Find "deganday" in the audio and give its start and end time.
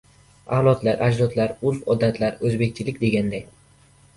3.05-3.45